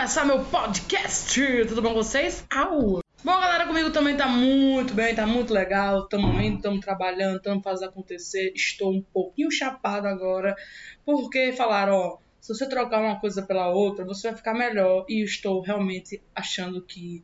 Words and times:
começar 0.00 0.24
meu 0.24 0.42
podcast. 0.42 1.38
Tudo 1.68 1.82
bom 1.82 1.90
com 1.90 1.96
vocês? 1.96 2.46
Au! 2.50 3.00
Bom, 3.22 3.38
galera, 3.38 3.66
comigo 3.66 3.90
também 3.90 4.16
tá 4.16 4.26
muito 4.26 4.94
bem, 4.94 5.14
tá 5.14 5.26
muito 5.26 5.52
legal. 5.52 6.08
Tamo 6.08 6.40
indo, 6.40 6.62
tamo 6.62 6.80
trabalhando, 6.80 7.38
tamo 7.38 7.60
fazendo 7.60 7.90
acontecer. 7.90 8.50
Estou 8.56 8.94
um 8.94 9.02
pouquinho 9.02 9.50
chapado 9.50 10.08
agora, 10.08 10.56
porque 11.04 11.52
falaram, 11.52 11.92
ó, 11.96 12.18
se 12.40 12.48
você 12.54 12.66
trocar 12.66 13.02
uma 13.02 13.20
coisa 13.20 13.42
pela 13.42 13.68
outra, 13.68 14.02
você 14.02 14.28
vai 14.28 14.38
ficar 14.38 14.54
melhor. 14.54 15.04
E 15.06 15.22
estou 15.22 15.60
realmente 15.60 16.22
achando 16.34 16.80
que 16.80 17.22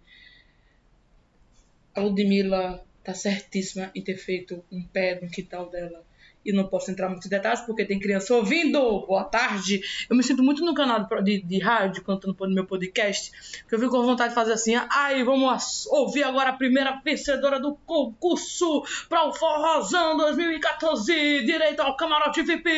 a 1.95 2.01
Ludmilla 2.03 2.85
tá 3.03 3.15
certíssima 3.15 3.91
em 3.95 4.05
ter 4.05 4.19
feito 4.19 4.63
um 4.71 4.83
pé 4.83 5.19
no 5.19 5.31
quintal 5.31 5.71
dela 5.71 6.05
e 6.47 6.53
não 6.53 6.69
posso 6.69 6.91
entrar 6.91 7.09
muito 7.09 7.27
em 7.27 7.31
detalhes 7.31 7.61
porque 7.61 7.85
tem 7.85 7.99
criança 7.99 8.35
ouvindo. 8.35 8.79
Boa 9.07 9.25
tarde. 9.25 9.81
Eu 10.09 10.17
me 10.17 10.23
sinto 10.23 10.43
muito 10.43 10.65
no 10.65 10.75
canal 10.75 11.07
de, 11.23 11.43
de 11.43 11.59
rádio, 11.59 12.05
cantando 12.05 12.37
no 12.39 12.55
meu 12.55 12.65
podcast, 12.65 13.33
que 13.69 13.75
eu 13.75 13.79
fico 13.79 13.91
com 13.91 14.03
vontade 14.03 14.31
de 14.31 14.35
fazer 14.35 14.53
assim. 14.53 14.75
Ai, 14.75 15.25
vamos 15.25 15.87
ouvir 15.87 16.23
agora 16.23 16.51
a 16.51 16.53
primeira 16.53 17.01
vencedora 17.05 17.59
do 17.59 17.75
concurso 17.87 18.85
para 19.09 19.29
o 19.29 19.33
Forrozão 19.33 20.17
2014, 20.17 21.13
direito 21.45 21.81
ao 21.81 21.97
camarote 21.97 22.43
VIP. 22.43 22.71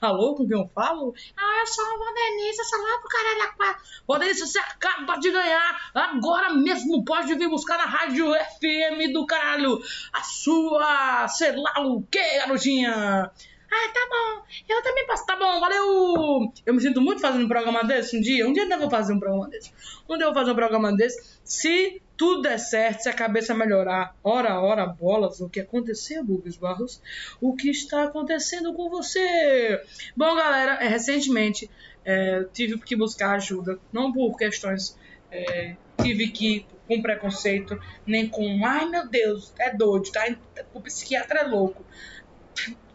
Alô, 0.00 0.34
com 0.34 0.46
quem 0.46 0.58
eu 0.58 0.68
falo? 0.74 1.14
Ah, 1.36 1.60
eu 1.60 1.66
sou 1.66 1.84
a 1.84 1.98
Vanessa, 1.98 2.64
sou 2.64 2.80
lá 2.80 2.98
pro 2.98 3.08
caralho 3.08 3.38
quatro. 3.56 3.82
Vanessa, 4.06 4.46
você 4.46 4.58
acaba 4.58 5.16
de 5.16 5.30
ganhar. 5.30 5.90
Agora 5.94 6.54
mesmo 6.54 7.04
pode 7.04 7.34
vir 7.34 7.48
buscar 7.48 7.78
na 7.78 7.84
rádio 7.84 8.32
FM 8.32 9.12
do 9.12 9.26
caralho 9.26 9.80
a 10.12 10.22
sua, 10.22 11.28
sei 11.28 11.54
lá 11.56 11.74
o 11.80 12.02
que, 12.02 12.18
garotinha? 12.48 13.30
Ah, 13.70 13.92
tá 13.92 14.08
bom. 14.10 14.46
Eu 14.66 14.82
também 14.82 15.06
posso. 15.06 15.26
Tá 15.26 15.36
bom, 15.36 15.60
valeu. 15.60 16.50
Eu 16.64 16.74
me 16.74 16.80
sinto 16.80 17.02
muito 17.02 17.20
fazendo 17.20 17.44
um 17.44 17.48
programa 17.48 17.84
desse 17.84 18.16
um 18.16 18.20
dia. 18.20 18.46
Um 18.48 18.52
dia 18.52 18.64
eu 18.64 18.78
vou 18.78 18.90
fazer 18.90 19.12
um 19.12 19.20
programa 19.20 19.48
desse. 19.48 19.70
Um 20.08 20.16
dia 20.16 20.24
eu 20.24 20.32
vou 20.32 20.40
fazer 20.40 20.52
um 20.52 20.54
programa 20.54 20.96
desse. 20.96 21.38
Se 21.44 22.00
tudo 22.16 22.42
der 22.42 22.58
certo, 22.58 23.02
se 23.02 23.08
a 23.10 23.12
cabeça 23.12 23.54
melhorar. 23.54 24.16
Ora, 24.24 24.58
ora, 24.60 24.86
bolas. 24.86 25.40
O 25.40 25.50
que 25.50 25.60
aconteceu, 25.60 26.24
Bubis 26.24 26.56
Barros? 26.56 27.02
O 27.40 27.54
que 27.54 27.68
está 27.68 28.04
acontecendo 28.04 28.72
com 28.72 28.88
você? 28.88 29.82
Bom, 30.16 30.34
galera, 30.34 30.82
é, 30.82 30.88
recentemente 30.88 31.70
é, 32.04 32.44
tive 32.54 32.78
que 32.78 32.96
buscar 32.96 33.34
ajuda. 33.34 33.78
Não 33.92 34.10
por 34.10 34.34
questões. 34.38 34.96
É, 35.30 35.76
tive 36.02 36.28
que 36.28 36.66
com 36.86 37.02
preconceito, 37.02 37.78
nem 38.06 38.26
com, 38.26 38.64
ai 38.64 38.88
meu 38.88 39.06
Deus, 39.06 39.52
é 39.58 39.68
doido, 39.74 40.10
tá? 40.10 40.24
O 40.72 40.80
psiquiatra 40.80 41.40
é 41.40 41.44
louco 41.44 41.84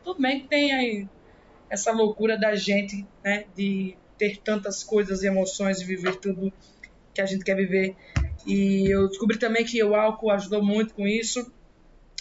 tudo 0.03 0.21
bem 0.21 0.41
que 0.41 0.47
tem 0.47 0.71
aí 0.71 1.07
essa 1.69 1.91
loucura 1.91 2.37
da 2.37 2.55
gente, 2.55 3.05
né, 3.23 3.45
de 3.55 3.95
ter 4.17 4.37
tantas 4.37 4.83
coisas 4.83 5.23
e 5.23 5.27
emoções 5.27 5.81
e 5.81 5.85
viver 5.85 6.15
tudo 6.17 6.53
que 7.13 7.21
a 7.21 7.25
gente 7.25 7.43
quer 7.43 7.55
viver. 7.55 7.95
E 8.45 8.85
eu 8.89 9.07
descobri 9.07 9.37
também 9.37 9.65
que 9.65 9.83
o 9.83 9.95
álcool 9.95 10.31
ajudou 10.31 10.63
muito 10.63 10.93
com 10.93 11.07
isso. 11.07 11.51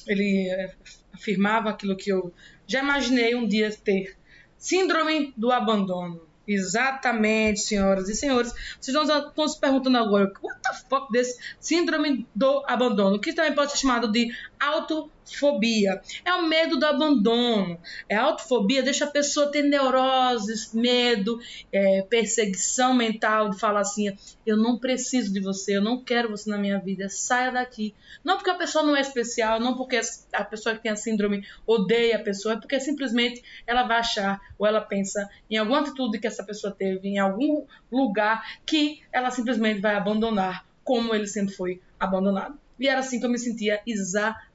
Ele 0.06 0.48
é, 0.48 0.74
afirmava 1.12 1.70
aquilo 1.70 1.96
que 1.96 2.10
eu 2.10 2.32
já 2.66 2.80
imaginei 2.80 3.34
um 3.34 3.46
dia 3.46 3.70
ter: 3.70 4.16
síndrome 4.56 5.32
do 5.36 5.50
abandono. 5.50 6.32
Exatamente, 6.46 7.60
senhoras 7.60 8.08
e 8.08 8.16
senhores. 8.16 8.52
Vocês 8.80 8.96
estão 8.96 9.48
se 9.48 9.60
perguntando 9.60 9.96
agora, 9.96 10.32
what 10.42 10.60
the 10.60 10.74
fuck 10.88 11.10
desse 11.12 11.38
síndrome 11.60 12.26
do 12.34 12.64
abandono, 12.66 13.20
que 13.20 13.32
também 13.32 13.54
pode 13.54 13.70
ser 13.70 13.78
chamado 13.78 14.10
de 14.10 14.34
autofobia. 14.62 16.00
É 16.24 16.32
o 16.34 16.46
medo 16.46 16.78
do 16.78 16.86
abandono. 16.86 17.78
É 18.08 18.14
autofobia 18.14 18.82
deixa 18.82 19.04
a 19.04 19.10
pessoa 19.10 19.50
ter 19.50 19.62
neuroses, 19.62 20.72
medo, 20.72 21.40
é, 21.72 22.02
perseguição 22.02 22.94
mental 22.94 23.50
de 23.50 23.58
falar 23.58 23.80
assim: 23.80 24.16
eu 24.46 24.56
não 24.56 24.78
preciso 24.78 25.32
de 25.32 25.40
você, 25.40 25.76
eu 25.76 25.82
não 25.82 26.02
quero 26.02 26.30
você 26.30 26.48
na 26.48 26.58
minha 26.58 26.78
vida, 26.78 27.08
saia 27.08 27.50
daqui. 27.50 27.94
Não 28.24 28.36
porque 28.36 28.50
a 28.50 28.54
pessoa 28.54 28.84
não 28.84 28.94
é 28.94 29.00
especial, 29.00 29.58
não 29.58 29.76
porque 29.76 30.00
a 30.32 30.44
pessoa 30.44 30.76
que 30.76 30.82
tem 30.82 30.92
a 30.92 30.96
síndrome 30.96 31.44
odeia 31.66 32.16
a 32.16 32.22
pessoa, 32.22 32.54
é 32.54 32.56
porque 32.58 32.78
simplesmente 32.78 33.42
ela 33.66 33.82
vai 33.82 33.98
achar 33.98 34.40
ou 34.58 34.66
ela 34.66 34.80
pensa 34.80 35.28
em 35.50 35.56
alguma 35.56 35.80
atitude 35.80 36.18
que 36.18 36.26
essa 36.26 36.44
pessoa 36.44 36.72
teve, 36.72 37.08
em 37.08 37.18
algum 37.18 37.66
lugar 37.90 38.42
que 38.64 39.02
ela 39.12 39.30
simplesmente 39.30 39.80
vai 39.80 39.96
abandonar, 39.96 40.66
como 40.84 41.14
ele 41.14 41.26
sempre 41.26 41.54
foi 41.54 41.80
abandonado. 41.98 42.58
E 42.78 42.88
era 42.88 43.00
assim 43.00 43.20
que 43.20 43.26
eu 43.26 43.30
me 43.30 43.38
sentia 43.38 43.80
exatamente 43.86 44.51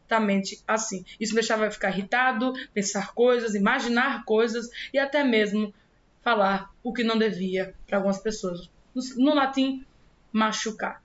assim. 0.68 1.06
Isso 1.20 1.34
me 1.34 1.42
deixava 1.42 1.70
ficar 1.70 1.90
irritado, 1.90 2.54
pensar 2.74 3.14
coisas, 3.14 3.56
imaginar 3.56 4.24
coisas 4.26 4.70
e 4.94 5.00
até 5.00 5.24
mesmo 5.24 5.74
falar 6.24 6.72
o 6.84 6.94
que 6.94 7.04
não 7.04 7.18
devia 7.18 7.74
para 7.86 7.98
algumas 7.98 8.20
pessoas. 8.20 8.70
No, 9.16 9.34
latim, 9.34 9.86
machucar. 10.32 11.02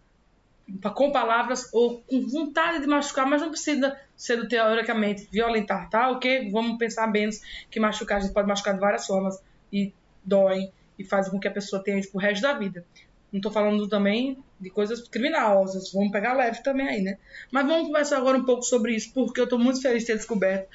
Com 0.95 1.13
palavras 1.13 1.69
ou 1.73 2.01
com 2.03 2.27
vontade 2.27 2.81
de 2.81 2.87
machucar, 2.87 3.27
mas 3.27 3.43
não 3.43 3.51
precisa 3.51 3.97
ser 4.17 4.49
teoricamente 4.49 5.29
violentar, 5.31 5.91
tá? 5.91 6.11
Ok? 6.11 6.51
Vamos 6.51 6.79
pensar 6.79 7.07
menos 7.09 7.41
que 7.71 7.79
machucar, 7.79 8.19
a 8.19 8.21
gente 8.21 8.33
pode 8.33 8.49
machucar 8.49 8.75
de 8.75 8.81
várias 8.81 9.07
formas 9.07 9.43
e 9.73 9.93
dói 10.25 10.71
e 10.99 11.05
faz 11.05 11.29
com 11.29 11.39
que 11.39 11.49
a 11.49 11.53
pessoa 11.53 11.83
tenha 11.83 11.99
isso 11.99 12.11
pro 12.11 12.21
resto 12.21 12.43
da 12.43 12.55
vida. 12.55 12.85
Não 13.33 13.39
estou 13.39 13.51
falando 13.51 13.89
também 13.89 14.37
de 14.61 14.69
coisas 14.69 15.09
criminosas, 15.09 15.91
vamos 15.93 16.13
pegar 16.13 16.35
leve 16.35 16.63
também 16.63 16.87
aí, 16.87 17.03
né? 17.03 17.17
Mas 17.51 17.67
vamos 17.67 17.87
conversar 17.87 18.19
agora 18.19 18.37
um 18.37 18.45
pouco 18.45 18.63
sobre 18.63 18.95
isso, 18.95 19.13
porque 19.15 19.41
eu 19.41 19.45
estou 19.45 19.59
muito 19.59 19.81
feliz 19.81 20.03
de 20.03 20.09
ter 20.09 20.17
descoberto. 20.17 20.69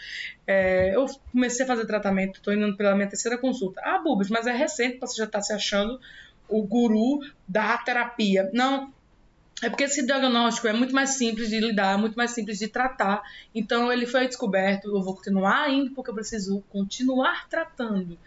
É, 0.46 0.96
eu 0.96 1.06
comecei 1.32 1.64
a 1.64 1.68
fazer 1.68 1.86
tratamento, 1.86 2.38
estou 2.38 2.54
indo 2.54 2.76
pela 2.76 2.96
minha 2.96 3.08
terceira 3.08 3.38
consulta. 3.38 3.80
Ah, 3.84 4.00
Bubis, 4.00 4.30
mas 4.30 4.48
é 4.48 4.52
recente, 4.52 4.98
você 5.00 5.18
já 5.18 5.26
está 5.26 5.42
se 5.42 5.54
achando 5.54 6.00
o 6.50 6.64
guru 6.64 7.20
da 7.48 7.78
terapia. 7.78 8.50
Não, 8.54 8.92
é 9.62 9.70
porque 9.70 9.84
esse 9.84 10.06
diagnóstico 10.06 10.68
é 10.68 10.74
muito 10.74 10.94
mais 10.94 11.12
simples 11.12 11.50
de 11.50 11.60
lidar, 11.60 11.98
muito 11.98 12.16
mais 12.16 12.32
simples 12.32 12.60
de 12.60 12.68
tratar. 12.68 13.22
Então 13.54 13.92
ele 13.92 14.06
foi 14.06 14.28
descoberto, 14.28 14.88
eu 14.88 15.02
vou 15.02 15.16
continuar 15.16 15.70
indo 15.70 15.92
porque 15.92 16.10
eu 16.10 16.16
preciso 16.16 16.64
continuar 16.70 17.48
tratando 17.50 18.18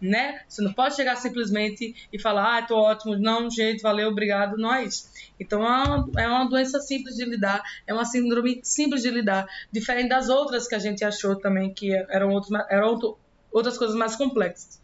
né? 0.00 0.40
Você 0.48 0.62
não 0.62 0.72
pode 0.72 0.96
chegar 0.96 1.16
simplesmente 1.16 1.94
e 2.12 2.18
falar, 2.18 2.58
ah, 2.58 2.62
tô 2.62 2.76
ótimo, 2.76 3.16
não, 3.16 3.50
gente, 3.50 3.82
valeu, 3.82 4.08
obrigado, 4.08 4.56
não 4.56 4.74
é 4.74 4.84
isso. 4.84 5.10
Então 5.38 5.62
é 5.62 5.68
uma, 5.68 6.10
é 6.18 6.28
uma 6.28 6.48
doença 6.48 6.80
simples 6.80 7.16
de 7.16 7.24
lidar, 7.24 7.62
é 7.86 7.92
uma 7.92 8.04
síndrome 8.04 8.60
simples 8.62 9.02
de 9.02 9.10
lidar, 9.10 9.46
diferente 9.70 10.08
das 10.08 10.28
outras 10.28 10.66
que 10.66 10.74
a 10.74 10.78
gente 10.78 11.04
achou 11.04 11.36
também 11.36 11.72
que 11.72 11.92
eram, 12.08 12.30
outros, 12.30 12.52
eram 12.70 12.98
outras 13.52 13.76
coisas 13.76 13.96
mais 13.96 14.16
complexas. 14.16 14.80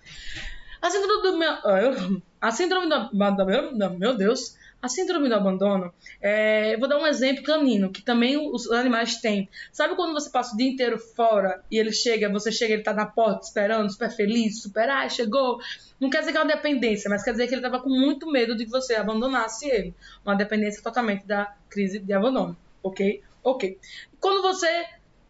A 0.80 0.90
síndrome 0.90 1.22
do 1.22 1.38
meu, 1.38 1.50
ah, 1.50 2.20
a 2.40 2.50
síndrome 2.50 2.88
do, 2.88 3.98
meu 3.98 4.16
Deus, 4.16 4.55
a 4.80 4.88
síndrome 4.88 5.28
do 5.28 5.34
abandono, 5.34 5.92
é, 6.20 6.74
eu 6.74 6.78
vou 6.78 6.88
dar 6.88 6.98
um 6.98 7.06
exemplo 7.06 7.42
canino, 7.42 7.90
que 7.90 8.02
também 8.02 8.36
os 8.36 8.70
animais 8.70 9.16
têm. 9.16 9.48
Sabe 9.72 9.96
quando 9.96 10.12
você 10.12 10.30
passa 10.30 10.54
o 10.54 10.56
dia 10.56 10.68
inteiro 10.68 10.98
fora 10.98 11.62
e 11.70 11.78
ele 11.78 11.92
chega, 11.92 12.28
você 12.28 12.52
chega, 12.52 12.74
ele 12.74 12.82
tá 12.82 12.92
na 12.92 13.06
porta 13.06 13.46
esperando, 13.46 13.90
super 13.90 14.10
feliz, 14.10 14.60
super, 14.60 14.88
ai, 14.88 15.10
chegou. 15.10 15.58
Não 15.98 16.10
quer 16.10 16.20
dizer 16.20 16.32
que 16.32 16.38
é 16.38 16.40
uma 16.42 16.54
dependência, 16.54 17.08
mas 17.08 17.22
quer 17.24 17.32
dizer 17.32 17.48
que 17.48 17.54
ele 17.54 17.62
tava 17.62 17.80
com 17.80 17.88
muito 17.88 18.30
medo 18.30 18.56
de 18.56 18.64
que 18.64 18.70
você 18.70 18.94
abandonasse 18.94 19.66
ele. 19.66 19.94
Uma 20.24 20.36
dependência 20.36 20.82
totalmente 20.82 21.26
da 21.26 21.54
crise 21.68 21.98
de 21.98 22.12
abandono, 22.12 22.56
ok? 22.82 23.22
Ok. 23.42 23.78
Quando 24.20 24.42
você 24.42 24.66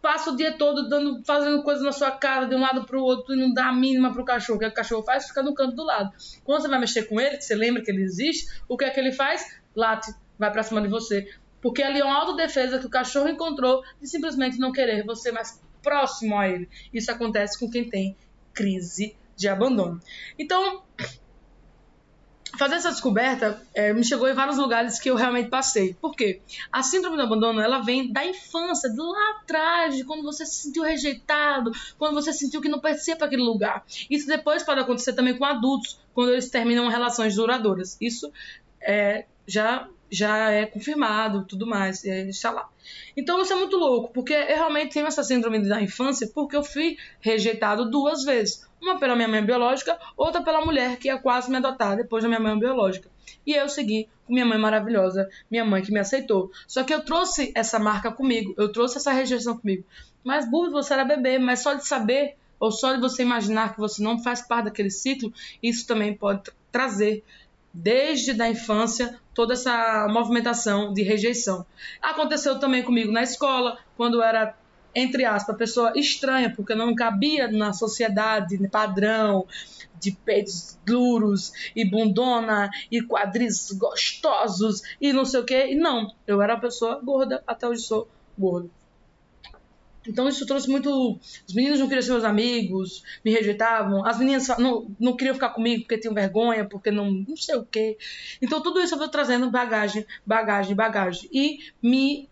passa 0.06 0.30
o 0.30 0.36
dia 0.36 0.56
todo 0.56 0.88
dando, 0.88 1.20
fazendo 1.24 1.64
coisas 1.64 1.82
na 1.82 1.90
sua 1.90 2.12
cara 2.12 2.46
de 2.46 2.54
um 2.54 2.60
lado 2.60 2.84
para 2.84 2.96
o 2.96 3.02
outro 3.02 3.34
e 3.34 3.36
não 3.36 3.52
dá 3.52 3.70
a 3.70 3.72
mínima 3.72 4.12
pro 4.12 4.24
cachorro. 4.24 4.56
O 4.56 4.60
que, 4.60 4.66
o 4.66 4.72
cachorro 4.72 5.02
faz? 5.02 5.26
Fica 5.26 5.42
no 5.42 5.52
canto 5.52 5.74
do 5.74 5.82
lado. 5.82 6.12
Quando 6.44 6.62
você 6.62 6.68
vai 6.68 6.78
mexer 6.78 7.08
com 7.08 7.20
ele, 7.20 7.36
que 7.36 7.44
você 7.44 7.56
lembra 7.56 7.82
que 7.82 7.90
ele 7.90 8.04
existe, 8.04 8.46
o 8.68 8.76
que 8.76 8.84
é 8.84 8.90
que 8.90 9.00
ele 9.00 9.10
faz? 9.10 9.58
Late, 9.74 10.14
vai 10.38 10.52
para 10.52 10.62
cima 10.62 10.80
de 10.80 10.86
você. 10.86 11.28
Porque 11.60 11.82
ali 11.82 11.98
é 11.98 12.04
uma 12.04 12.20
autodefesa 12.20 12.78
que 12.78 12.86
o 12.86 12.88
cachorro 12.88 13.28
encontrou 13.28 13.82
de 14.00 14.06
simplesmente 14.06 14.60
não 14.60 14.70
querer 14.70 15.04
você 15.04 15.32
mais 15.32 15.60
próximo 15.82 16.38
a 16.38 16.48
ele. 16.48 16.68
Isso 16.94 17.10
acontece 17.10 17.58
com 17.58 17.68
quem 17.68 17.90
tem 17.90 18.16
crise 18.54 19.16
de 19.34 19.48
abandono. 19.48 20.00
Então, 20.38 20.84
fazer 22.56 22.76
essa 22.76 22.90
descoberta 22.90 23.60
é, 23.74 23.92
me 23.92 24.04
chegou 24.04 24.28
em 24.28 24.34
vários 24.34 24.56
lugares 24.56 24.98
que 24.98 25.10
eu 25.10 25.16
realmente 25.16 25.48
passei. 25.48 25.94
Por 25.94 26.14
quê? 26.14 26.40
A 26.70 26.82
síndrome 26.82 27.16
do 27.16 27.22
abandono, 27.22 27.60
ela 27.60 27.80
vem 27.80 28.12
da 28.12 28.24
infância, 28.24 28.88
de 28.88 29.00
lá 29.00 29.30
atrás, 29.40 29.96
de 29.96 30.04
quando 30.04 30.22
você 30.22 30.46
se 30.46 30.62
sentiu 30.62 30.82
rejeitado, 30.82 31.72
quando 31.98 32.14
você 32.14 32.32
sentiu 32.32 32.60
que 32.60 32.68
não 32.68 32.78
pertencia 32.78 33.16
para 33.16 33.26
aquele 33.26 33.42
lugar. 33.42 33.84
Isso 34.08 34.26
depois 34.26 34.62
pode 34.62 34.80
acontecer 34.80 35.12
também 35.12 35.36
com 35.36 35.44
adultos, 35.44 35.98
quando 36.14 36.32
eles 36.32 36.48
terminam 36.48 36.88
relações 36.88 37.34
duradouras. 37.34 37.96
Isso 38.00 38.30
é, 38.80 39.26
já 39.46 39.88
já 40.10 40.50
é 40.50 40.66
confirmado, 40.66 41.44
tudo 41.44 41.66
mais, 41.66 42.04
é, 42.04 42.28
está 42.28 42.50
lá. 42.50 42.68
Então 43.16 43.40
isso 43.40 43.52
é 43.52 43.56
muito 43.56 43.76
louco, 43.76 44.12
porque 44.12 44.32
eu 44.32 44.56
realmente 44.56 44.92
tenho 44.92 45.06
essa 45.06 45.22
síndrome 45.22 45.66
da 45.66 45.80
infância 45.80 46.30
porque 46.34 46.56
eu 46.56 46.62
fui 46.62 46.96
rejeitado 47.20 47.90
duas 47.90 48.24
vezes. 48.24 48.66
Uma 48.80 48.98
pela 48.98 49.16
minha 49.16 49.28
mãe 49.28 49.44
biológica, 49.44 49.98
outra 50.16 50.42
pela 50.42 50.64
mulher 50.64 50.96
que 50.96 51.08
ia 51.08 51.18
quase 51.18 51.50
me 51.50 51.56
adotar 51.56 51.96
depois 51.96 52.22
da 52.22 52.28
minha 52.28 52.40
mãe 52.40 52.58
biológica. 52.58 53.08
E 53.46 53.54
eu 53.54 53.68
segui 53.68 54.08
com 54.26 54.32
minha 54.32 54.44
mãe 54.44 54.58
maravilhosa, 54.58 55.28
minha 55.50 55.64
mãe 55.64 55.82
que 55.82 55.92
me 55.92 55.98
aceitou. 55.98 56.50
Só 56.66 56.84
que 56.84 56.92
eu 56.92 57.04
trouxe 57.04 57.52
essa 57.54 57.78
marca 57.78 58.12
comigo, 58.12 58.54
eu 58.56 58.70
trouxe 58.70 58.98
essa 58.98 59.12
rejeição 59.12 59.56
comigo. 59.56 59.84
Mas, 60.22 60.48
burro, 60.50 60.70
você 60.70 60.92
era 60.92 61.04
bebê, 61.04 61.38
mas 61.38 61.60
só 61.60 61.74
de 61.74 61.86
saber, 61.86 62.36
ou 62.58 62.72
só 62.72 62.94
de 62.94 63.00
você 63.00 63.22
imaginar 63.22 63.74
que 63.74 63.80
você 63.80 64.02
não 64.02 64.22
faz 64.22 64.42
parte 64.42 64.64
daquele 64.64 64.90
ciclo, 64.90 65.32
isso 65.62 65.86
também 65.86 66.14
pode 66.14 66.50
trazer 66.72 67.24
desde 67.72 68.32
da 68.32 68.48
infância, 68.48 69.18
toda 69.36 69.52
essa 69.52 70.08
movimentação 70.08 70.94
de 70.94 71.02
rejeição. 71.02 71.64
Aconteceu 72.00 72.58
também 72.58 72.82
comigo 72.82 73.12
na 73.12 73.22
escola, 73.22 73.78
quando 73.96 74.14
eu 74.14 74.22
era 74.22 74.56
entre 74.98 75.26
aspas, 75.26 75.58
pessoa 75.58 75.92
estranha, 75.94 76.50
porque 76.56 76.74
não 76.74 76.94
cabia 76.94 77.52
na 77.52 77.74
sociedade 77.74 78.56
padrão 78.68 79.46
de 80.00 80.10
peitos 80.10 80.78
duros 80.86 81.52
e 81.76 81.84
bundona 81.84 82.70
e 82.90 83.02
quadris 83.02 83.72
gostosos 83.72 84.80
e 84.98 85.12
não 85.12 85.26
sei 85.26 85.40
o 85.40 85.44
que. 85.44 85.66
E 85.66 85.74
não, 85.74 86.10
eu 86.26 86.40
era 86.40 86.54
uma 86.54 86.60
pessoa 86.60 86.98
gorda, 87.04 87.44
até 87.46 87.68
hoje 87.68 87.82
sou 87.82 88.08
gorda. 88.38 88.70
Então 90.08 90.28
isso 90.28 90.46
trouxe 90.46 90.68
muito. 90.68 91.18
Os 91.46 91.54
meninos 91.54 91.80
não 91.80 91.88
queriam 91.88 92.02
ser 92.02 92.12
meus 92.12 92.24
amigos, 92.24 93.02
me 93.24 93.30
rejeitavam. 93.30 94.04
As 94.06 94.18
meninas 94.18 94.48
não, 94.58 94.86
não 94.98 95.16
queriam 95.16 95.34
ficar 95.34 95.50
comigo 95.50 95.82
porque 95.82 95.98
tinham 95.98 96.14
vergonha, 96.14 96.64
porque 96.64 96.90
não, 96.90 97.10
não 97.10 97.36
sei 97.36 97.56
o 97.56 97.64
quê. 97.64 97.96
Então 98.40 98.62
tudo 98.62 98.80
isso 98.80 98.94
eu 98.94 98.98
vou 98.98 99.08
trazendo 99.08 99.50
bagagem, 99.50 100.06
bagagem, 100.24 100.74
bagagem. 100.74 101.28
E 101.32 101.58
me 101.82 102.28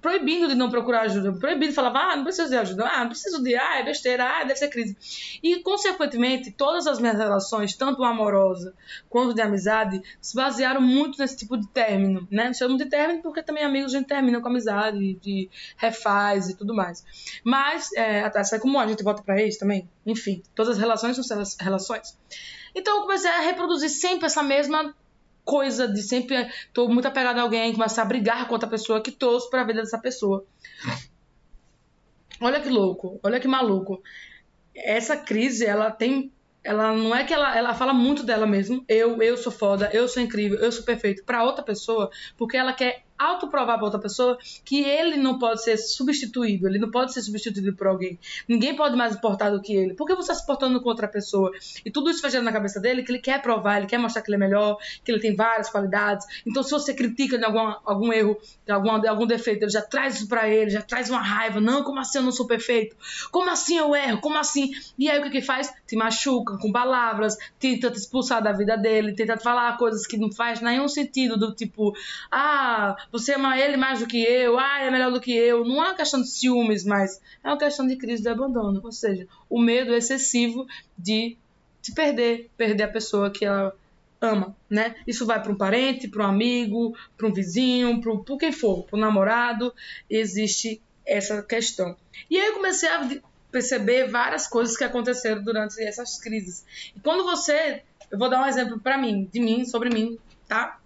proibindo 0.00 0.48
de 0.48 0.54
não 0.54 0.70
procurar 0.70 1.02
ajuda, 1.02 1.32
proibindo 1.32 1.72
falar, 1.72 1.90
ah, 1.94 2.16
não 2.16 2.24
preciso 2.24 2.48
de 2.48 2.56
ajuda, 2.56 2.86
ah, 2.86 3.00
não 3.00 3.08
preciso 3.08 3.42
de, 3.42 3.54
ah, 3.54 3.78
é 3.78 3.84
besteira, 3.84 4.24
ah, 4.24 4.44
deve 4.44 4.56
ser 4.56 4.68
crise. 4.68 4.96
E, 5.42 5.60
consequentemente, 5.62 6.50
todas 6.50 6.86
as 6.86 6.98
minhas 6.98 7.18
relações, 7.18 7.74
tanto 7.74 8.02
amorosa 8.02 8.74
quanto 9.08 9.34
de 9.34 9.42
amizade, 9.42 10.02
se 10.20 10.34
basearam 10.34 10.80
muito 10.80 11.18
nesse 11.18 11.36
tipo 11.36 11.56
de 11.56 11.66
término, 11.68 12.26
né? 12.30 12.52
Chamo 12.54 12.76
de 12.76 12.86
término 12.86 13.22
porque 13.22 13.42
também 13.42 13.64
amigos 13.64 13.94
a 13.94 13.98
gente 13.98 14.06
termina 14.06 14.40
com 14.40 14.48
amizade, 14.48 15.14
de 15.14 15.50
refaz 15.76 16.48
e 16.48 16.56
tudo 16.56 16.74
mais. 16.74 17.04
Mas, 17.44 17.92
é, 17.94 18.20
até 18.20 18.42
sai 18.44 18.58
como 18.58 18.78
a 18.78 18.86
gente 18.86 19.02
volta 19.02 19.22
para 19.22 19.42
isso 19.42 19.58
também, 19.58 19.88
enfim, 20.06 20.42
todas 20.54 20.76
as 20.76 20.78
relações 20.78 21.16
são 21.16 21.42
relações. 21.60 22.16
Então 22.74 22.96
eu 22.96 23.02
comecei 23.02 23.30
a 23.30 23.40
reproduzir 23.40 23.90
sempre 23.90 24.26
essa 24.26 24.42
mesma 24.42 24.94
coisa 25.44 25.88
de 25.88 26.02
sempre 26.02 26.50
tô 26.72 26.88
muito 26.88 27.06
apegado 27.06 27.38
a 27.38 27.42
alguém, 27.42 27.72
começar 27.72 28.02
a 28.02 28.06
brigar 28.06 28.46
com 28.46 28.54
outra 28.54 28.68
pessoa 28.68 29.02
que 29.02 29.10
torço 29.10 29.50
para 29.50 29.62
a 29.62 29.64
vida 29.64 29.80
dessa 29.80 29.98
pessoa. 29.98 30.44
Olha 32.40 32.60
que 32.60 32.68
louco, 32.68 33.20
olha 33.22 33.40
que 33.40 33.48
maluco. 33.48 34.02
Essa 34.74 35.16
crise, 35.16 35.64
ela 35.64 35.90
tem 35.90 36.32
ela 36.64 36.94
não 36.94 37.14
é 37.14 37.24
que 37.24 37.34
ela, 37.34 37.56
ela 37.56 37.74
fala 37.74 37.92
muito 37.92 38.22
dela 38.22 38.46
mesmo. 38.46 38.84
Eu, 38.88 39.20
eu 39.20 39.36
sou 39.36 39.50
foda, 39.50 39.90
eu 39.92 40.06
sou 40.06 40.22
incrível, 40.22 40.58
eu 40.58 40.70
sou 40.70 40.84
perfeito 40.84 41.24
para 41.24 41.42
outra 41.42 41.64
pessoa, 41.64 42.10
porque 42.36 42.56
ela 42.56 42.72
quer 42.72 43.04
autoprovar 43.22 43.76
para 43.76 43.84
outra 43.84 44.00
pessoa 44.00 44.38
que 44.64 44.82
ele 44.82 45.16
não 45.16 45.38
pode 45.38 45.62
ser 45.62 45.76
substituído, 45.76 46.66
ele 46.66 46.78
não 46.78 46.90
pode 46.90 47.12
ser 47.12 47.22
substituído 47.22 47.74
por 47.74 47.86
alguém. 47.86 48.18
Ninguém 48.48 48.74
pode 48.74 48.96
mais 48.96 49.14
importar 49.14 49.50
do 49.50 49.60
que 49.60 49.74
ele. 49.74 49.94
Por 49.94 50.06
que 50.06 50.14
você 50.14 50.32
está 50.32 50.34
se 50.34 50.46
portando 50.46 50.80
com 50.80 50.88
outra 50.88 51.08
pessoa? 51.08 51.50
E 51.84 51.90
tudo 51.90 52.10
isso 52.10 52.20
fazendo 52.20 52.44
na 52.44 52.52
cabeça 52.52 52.80
dele 52.80 53.02
que 53.02 53.12
ele 53.12 53.18
quer 53.18 53.40
provar, 53.40 53.78
ele 53.78 53.86
quer 53.86 53.98
mostrar 53.98 54.22
que 54.22 54.30
ele 54.30 54.36
é 54.36 54.46
melhor, 54.46 54.76
que 55.04 55.10
ele 55.10 55.20
tem 55.20 55.34
várias 55.34 55.70
qualidades. 55.70 56.26
Então, 56.46 56.62
se 56.62 56.70
você 56.70 56.94
critica 56.94 57.38
de 57.38 57.44
algum, 57.44 57.74
algum 57.84 58.12
erro, 58.12 58.38
de 58.64 58.72
algum, 58.72 58.98
de 59.00 59.08
algum 59.08 59.26
defeito, 59.26 59.64
ele 59.64 59.70
já 59.70 59.82
traz 59.82 60.16
isso 60.16 60.28
para 60.28 60.48
ele, 60.48 60.70
já 60.70 60.82
traz 60.82 61.10
uma 61.10 61.20
raiva. 61.20 61.60
Não, 61.60 61.82
como 61.82 62.00
assim 62.00 62.18
eu 62.18 62.24
não 62.24 62.32
sou 62.32 62.46
perfeito? 62.46 62.96
Como 63.30 63.50
assim 63.50 63.76
eu 63.78 63.94
erro? 63.94 64.20
Como 64.20 64.38
assim? 64.38 64.70
E 64.98 65.10
aí 65.10 65.18
o 65.18 65.22
que 65.22 65.30
que 65.30 65.42
faz? 65.42 65.72
Te 65.86 65.96
machuca 65.96 66.58
com 66.58 66.72
palavras, 66.72 67.36
tenta 67.58 67.90
te 67.90 67.98
expulsar 67.98 68.42
da 68.42 68.52
vida 68.52 68.76
dele, 68.76 69.14
tenta 69.14 69.36
falar 69.36 69.76
coisas 69.76 70.06
que 70.06 70.16
não 70.16 70.30
faz 70.30 70.60
nenhum 70.60 70.88
sentido, 70.88 71.36
do 71.36 71.54
tipo, 71.54 71.94
ah, 72.30 72.96
você 73.12 73.34
ama 73.34 73.58
ele 73.58 73.76
mais 73.76 74.00
do 74.00 74.06
que 74.06 74.22
eu, 74.22 74.58
ah, 74.58 74.80
é 74.80 74.90
melhor 74.90 75.12
do 75.12 75.20
que 75.20 75.32
eu. 75.32 75.64
Não 75.64 75.76
é 75.84 75.88
uma 75.88 75.94
questão 75.94 76.22
de 76.22 76.28
ciúmes, 76.28 76.82
mas 76.82 77.20
é 77.44 77.48
uma 77.48 77.58
questão 77.58 77.86
de 77.86 77.96
crise 77.96 78.22
de 78.22 78.28
abandono. 78.30 78.80
Ou 78.82 78.90
seja, 78.90 79.28
o 79.50 79.60
medo 79.60 79.94
excessivo 79.94 80.66
de 80.96 81.36
te 81.82 81.92
perder, 81.92 82.50
perder 82.56 82.84
a 82.84 82.88
pessoa 82.88 83.30
que 83.30 83.44
ela 83.44 83.76
ama, 84.20 84.56
né? 84.70 84.94
Isso 85.06 85.26
vai 85.26 85.42
para 85.42 85.52
um 85.52 85.56
parente, 85.56 86.08
para 86.08 86.24
um 86.24 86.28
amigo, 86.28 86.96
para 87.18 87.26
um 87.26 87.32
vizinho, 87.32 88.00
para 88.00 88.38
quem 88.38 88.52
for, 88.52 88.84
para 88.84 88.96
um 88.96 89.00
namorado, 89.00 89.74
existe 90.08 90.80
essa 91.04 91.42
questão. 91.42 91.96
E 92.30 92.38
aí 92.38 92.46
eu 92.46 92.54
comecei 92.54 92.88
a 92.88 93.08
perceber 93.50 94.08
várias 94.08 94.46
coisas 94.46 94.76
que 94.76 94.84
aconteceram 94.84 95.42
durante 95.42 95.82
essas 95.82 96.18
crises. 96.18 96.64
E 96.96 97.00
quando 97.00 97.24
você, 97.24 97.82
eu 98.10 98.18
vou 98.18 98.30
dar 98.30 98.42
um 98.42 98.46
exemplo 98.46 98.80
para 98.80 98.96
mim, 98.96 99.28
de 99.30 99.40
mim, 99.40 99.64
sobre 99.66 99.90
mim, 99.90 100.18
tá? 100.48 100.80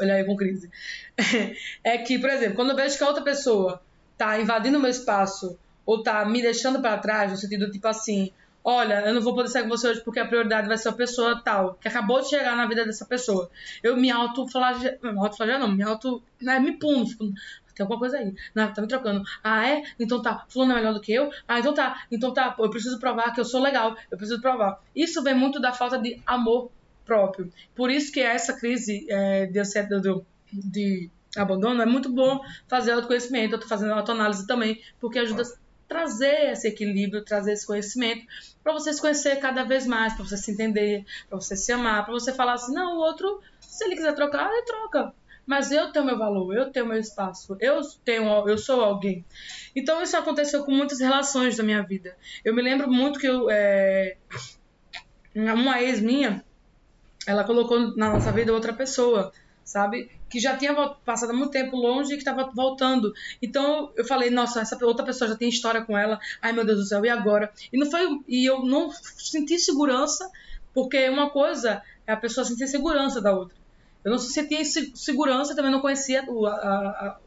Olha 0.00 0.14
aí 0.14 0.24
com 0.24 0.36
crise, 0.36 0.70
é 1.84 1.98
que, 1.98 2.18
por 2.18 2.30
exemplo, 2.30 2.56
quando 2.56 2.70
eu 2.70 2.76
vejo 2.76 2.96
que 2.96 3.04
a 3.04 3.08
outra 3.08 3.22
pessoa 3.22 3.82
tá 4.16 4.40
invadindo 4.40 4.78
o 4.78 4.80
meu 4.80 4.90
espaço 4.90 5.58
ou 5.84 6.02
tá 6.02 6.24
me 6.24 6.42
deixando 6.42 6.80
para 6.80 6.98
trás, 6.98 7.30
no 7.30 7.36
sentido 7.36 7.70
tipo 7.70 7.86
assim, 7.86 8.32
olha, 8.64 9.06
eu 9.06 9.14
não 9.14 9.20
vou 9.20 9.34
poder 9.34 9.48
sair 9.48 9.62
com 9.62 9.68
você 9.68 9.88
hoje 9.88 10.00
porque 10.02 10.18
a 10.18 10.26
prioridade 10.26 10.66
vai 10.66 10.76
ser 10.76 10.88
a 10.88 10.92
pessoa 10.92 11.40
tal, 11.44 11.74
que 11.74 11.86
acabou 11.86 12.20
de 12.20 12.28
chegar 12.28 12.56
na 12.56 12.66
vida 12.66 12.84
dessa 12.84 13.04
pessoa. 13.04 13.50
Eu 13.82 13.96
me 13.96 14.10
auto-flagelo, 14.10 14.98
auto 15.20 15.46
não, 15.46 15.68
me 15.68 15.82
auto, 15.82 16.22
né, 16.40 16.58
me 16.58 16.72
puno, 16.72 17.06
tem 17.76 17.84
alguma 17.84 17.98
coisa 17.98 18.16
aí. 18.16 18.34
Não, 18.54 18.72
tá 18.72 18.80
me 18.80 18.88
trocando. 18.88 19.22
Ah, 19.44 19.68
é? 19.68 19.82
Então 20.00 20.22
tá. 20.22 20.46
Fulano 20.48 20.72
é 20.72 20.76
melhor 20.76 20.94
do 20.94 21.00
que 21.00 21.12
eu? 21.12 21.30
Ah, 21.46 21.60
então 21.60 21.74
tá. 21.74 22.06
Então 22.10 22.32
tá. 22.32 22.56
Eu 22.58 22.70
preciso 22.70 22.98
provar 22.98 23.34
que 23.34 23.40
eu 23.40 23.44
sou 23.44 23.60
legal. 23.60 23.94
Eu 24.10 24.16
preciso 24.16 24.40
provar. 24.40 24.80
Isso 24.94 25.22
vem 25.22 25.34
muito 25.34 25.60
da 25.60 25.72
falta 25.72 25.98
de 25.98 26.20
amor 26.26 26.70
próprio. 27.06 27.50
Por 27.74 27.90
isso 27.90 28.12
que 28.12 28.20
essa 28.20 28.52
crise 28.52 29.06
é, 29.08 29.46
de 29.46 29.58
ansiedade 29.58 30.02
de 30.52 31.10
abandono 31.36 31.80
é 31.80 31.86
muito 31.86 32.12
bom 32.12 32.40
fazer 32.68 32.92
autoconhecimento. 32.92 33.54
Eu 33.54 33.56
estou 33.56 33.68
fazendo 33.68 33.92
autoanálise 33.92 34.46
também, 34.46 34.80
porque 35.00 35.18
ajuda 35.18 35.42
a 35.42 35.46
trazer 35.88 36.50
esse 36.50 36.66
equilíbrio, 36.68 37.24
trazer 37.24 37.52
esse 37.52 37.66
conhecimento 37.66 38.26
para 38.62 38.72
você 38.72 38.92
se 38.92 39.00
conhecer 39.00 39.36
cada 39.36 39.62
vez 39.62 39.86
mais, 39.86 40.14
para 40.14 40.24
você 40.24 40.36
se 40.36 40.50
entender, 40.50 41.04
para 41.28 41.40
você 41.40 41.56
se 41.56 41.70
amar, 41.72 42.04
para 42.04 42.12
você 42.12 42.32
falar 42.32 42.54
assim, 42.54 42.74
não, 42.74 42.96
o 42.96 43.00
outro, 43.00 43.40
se 43.60 43.84
ele 43.84 43.94
quiser 43.94 44.14
trocar, 44.14 44.50
ele 44.50 44.62
troca. 44.62 45.14
Mas 45.46 45.70
eu 45.70 45.92
tenho 45.92 46.04
meu 46.04 46.18
valor, 46.18 46.52
eu 46.56 46.72
tenho 46.72 46.86
meu 46.86 46.98
espaço, 46.98 47.56
eu 47.60 47.80
tenho, 48.04 48.48
eu 48.48 48.58
sou 48.58 48.80
alguém. 48.80 49.24
Então 49.76 50.02
isso 50.02 50.16
aconteceu 50.16 50.64
com 50.64 50.72
muitas 50.72 50.98
relações 50.98 51.56
da 51.56 51.62
minha 51.62 51.82
vida. 51.82 52.16
Eu 52.44 52.52
me 52.52 52.60
lembro 52.60 52.90
muito 52.90 53.20
que 53.20 53.28
eu, 53.28 53.48
é, 53.48 54.16
uma 55.36 55.80
ex 55.80 56.00
minha, 56.00 56.44
ela 57.26 57.44
colocou 57.44 57.96
na 57.96 58.10
nossa 58.10 58.30
vida 58.30 58.52
outra 58.52 58.72
pessoa, 58.72 59.32
sabe? 59.64 60.10
Que 60.30 60.38
já 60.38 60.56
tinha 60.56 60.74
passado 61.04 61.34
muito 61.34 61.50
tempo 61.50 61.76
longe 61.76 62.12
e 62.12 62.16
que 62.16 62.22
estava 62.22 62.50
voltando. 62.54 63.12
Então 63.42 63.92
eu 63.96 64.04
falei, 64.04 64.30
nossa, 64.30 64.60
essa 64.60 64.78
outra 64.86 65.04
pessoa 65.04 65.28
já 65.28 65.36
tem 65.36 65.48
história 65.48 65.84
com 65.84 65.98
ela. 65.98 66.18
Ai 66.40 66.52
meu 66.52 66.64
Deus 66.64 66.78
do 66.78 66.86
céu, 66.86 67.04
e 67.04 67.08
agora? 67.08 67.52
E 67.72 67.76
não 67.76 67.90
foi 67.90 68.00
e 68.28 68.46
eu 68.48 68.64
não 68.64 68.90
senti 68.92 69.58
segurança, 69.58 70.30
porque 70.72 71.08
uma 71.08 71.30
coisa 71.30 71.82
é 72.06 72.12
a 72.12 72.16
pessoa 72.16 72.44
sentir 72.44 72.68
segurança 72.68 73.20
da 73.20 73.34
outra. 73.34 73.56
Eu 74.04 74.12
não 74.12 74.18
sentia 74.18 74.64
segurança, 74.64 75.56
também 75.56 75.72
não 75.72 75.80
conhecia 75.80 76.22
a, 76.22 76.48
a, 76.48 77.18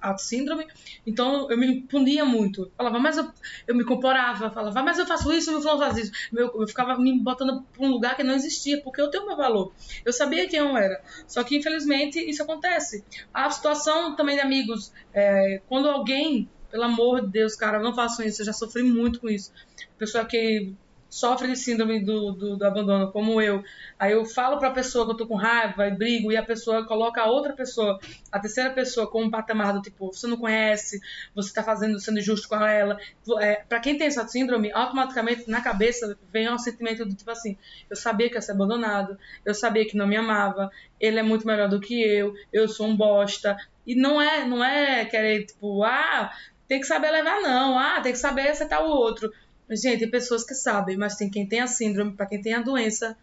a 0.00 0.16
síndrome, 0.16 0.66
então 1.06 1.50
eu 1.50 1.56
me 1.56 1.82
punia 1.82 2.24
muito. 2.24 2.70
Falava, 2.76 2.98
mas 2.98 3.16
eu, 3.16 3.30
eu 3.66 3.74
me 3.74 3.84
comporava, 3.84 4.50
falava, 4.50 4.82
mas 4.82 4.98
eu 4.98 5.06
faço 5.06 5.32
isso, 5.32 5.50
meu 5.50 5.60
fulano 5.60 5.80
faz 5.80 5.96
isso. 5.98 6.12
Eu, 6.32 6.60
eu 6.60 6.68
ficava 6.68 6.98
me 6.98 7.18
botando 7.20 7.64
para 7.72 7.86
um 7.86 7.90
lugar 7.90 8.16
que 8.16 8.22
não 8.22 8.34
existia, 8.34 8.82
porque 8.82 9.00
eu 9.00 9.10
tenho 9.10 9.26
meu 9.26 9.36
valor. 9.36 9.72
Eu 10.04 10.12
sabia 10.12 10.48
quem 10.48 10.60
eu 10.60 10.76
era. 10.76 11.02
Só 11.26 11.42
que, 11.42 11.56
infelizmente, 11.56 12.18
isso 12.18 12.42
acontece. 12.42 13.04
A 13.32 13.50
situação 13.50 14.14
também 14.16 14.36
de 14.36 14.42
amigos, 14.42 14.92
é, 15.12 15.60
quando 15.68 15.88
alguém, 15.88 16.48
pelo 16.70 16.84
amor 16.84 17.22
de 17.22 17.28
Deus, 17.28 17.56
cara, 17.56 17.78
não 17.78 17.94
façam 17.94 18.24
isso, 18.24 18.42
eu 18.42 18.46
já 18.46 18.52
sofri 18.52 18.82
muito 18.82 19.20
com 19.20 19.28
isso. 19.28 19.52
Pessoa 19.98 20.24
que 20.24 20.74
sofre 21.08 21.48
de 21.48 21.56
síndrome 21.56 22.04
do, 22.04 22.32
do, 22.32 22.56
do, 22.56 22.64
abandono, 22.64 23.10
como 23.10 23.40
eu. 23.40 23.62
Aí 23.98 24.12
eu 24.12 24.24
falo 24.24 24.58
para 24.58 24.68
a 24.68 24.72
pessoa 24.72 25.06
que 25.06 25.12
eu 25.12 25.16
tô 25.16 25.26
com 25.26 25.34
raiva 25.34 25.86
e 25.86 25.90
brigo, 25.90 26.30
e 26.30 26.36
a 26.36 26.42
pessoa 26.42 26.86
coloca 26.86 27.20
a 27.22 27.26
outra 27.26 27.52
pessoa, 27.54 27.98
a 28.30 28.38
terceira 28.38 28.70
pessoa, 28.70 29.10
com 29.10 29.22
um 29.22 29.30
patamar 29.30 29.72
do 29.72 29.80
tipo, 29.80 30.12
você 30.12 30.26
não 30.26 30.36
conhece, 30.36 31.00
você 31.34 31.52
tá 31.52 31.62
fazendo, 31.62 31.98
sendo 31.98 32.18
injusto 32.18 32.48
com 32.48 32.56
ela. 32.56 32.98
É, 33.40 33.56
para 33.68 33.80
quem 33.80 33.96
tem 33.96 34.06
essa 34.06 34.26
síndrome, 34.28 34.70
automaticamente 34.72 35.48
na 35.50 35.60
cabeça 35.60 36.16
vem 36.32 36.50
um 36.50 36.58
sentimento 36.58 37.04
do 37.04 37.14
tipo 37.14 37.30
assim: 37.30 37.56
eu 37.88 37.96
sabia 37.96 38.28
que 38.28 38.34
ia 38.34 38.42
ser 38.42 38.52
abandonado, 38.52 39.18
eu 39.44 39.54
sabia 39.54 39.86
que 39.86 39.96
não 39.96 40.06
me 40.06 40.16
amava, 40.16 40.70
ele 41.00 41.18
é 41.18 41.22
muito 41.22 41.46
melhor 41.46 41.68
do 41.68 41.80
que 41.80 42.00
eu, 42.02 42.34
eu 42.52 42.68
sou 42.68 42.86
um 42.86 42.96
bosta. 42.96 43.56
E 43.86 43.94
não 43.94 44.20
é, 44.20 44.44
não 44.44 44.62
é 44.62 45.06
querer, 45.06 45.46
tipo, 45.46 45.82
ah, 45.82 46.30
tem 46.68 46.78
que 46.78 46.86
saber 46.86 47.10
levar, 47.10 47.40
não, 47.40 47.78
ah, 47.78 48.02
tem 48.02 48.12
que 48.12 48.18
saber 48.18 48.48
aceitar 48.48 48.82
o 48.82 48.90
outro 48.90 49.32
Gente, 49.70 50.00
tem 50.00 50.10
pessoas 50.10 50.44
que 50.44 50.54
sabem, 50.54 50.96
mas 50.96 51.16
tem 51.16 51.30
quem 51.30 51.46
tem 51.46 51.60
a 51.60 51.66
síndrome, 51.66 52.12
para 52.12 52.26
quem 52.26 52.40
tem 52.40 52.54
a 52.54 52.62
doença, 52.62 53.16